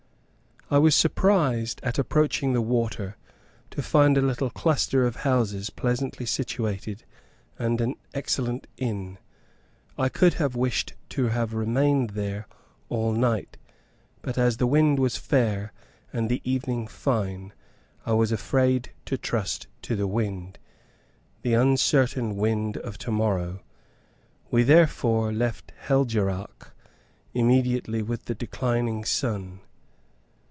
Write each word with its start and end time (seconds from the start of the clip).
I 0.73 0.77
was 0.77 0.95
surprised, 0.95 1.81
at 1.83 1.99
approaching 1.99 2.53
the 2.53 2.61
water, 2.61 3.17
to 3.71 3.81
find 3.81 4.17
a 4.17 4.21
little 4.21 4.49
cluster 4.49 5.05
of 5.05 5.17
houses 5.17 5.69
pleasantly 5.69 6.25
situated, 6.25 7.03
and 7.59 7.81
an 7.81 7.95
excellent 8.13 8.67
inn. 8.77 9.17
I 9.97 10.07
could 10.07 10.35
have 10.35 10.55
wished 10.55 10.93
to 11.09 11.25
have 11.27 11.53
remained 11.53 12.11
there 12.11 12.47
all 12.87 13.11
night; 13.11 13.57
but 14.21 14.37
as 14.37 14.55
the 14.55 14.65
wind 14.65 14.97
was 14.97 15.17
fair, 15.17 15.73
and 16.13 16.29
the 16.29 16.41
evening 16.49 16.87
fine, 16.87 17.51
I 18.05 18.13
was 18.13 18.31
afraid 18.31 18.91
to 19.07 19.17
trust 19.17 19.67
to 19.81 19.97
the 19.97 20.07
wind 20.07 20.57
the 21.41 21.53
uncertain 21.53 22.37
wind 22.37 22.77
of 22.77 22.97
to 22.99 23.11
morrow. 23.11 23.59
We 24.49 24.63
therefore 24.63 25.33
left 25.33 25.73
Helgeraac 25.87 26.71
immediately 27.33 28.01
with 28.01 28.23
the 28.23 28.35
declining 28.35 29.03
sun. 29.03 29.59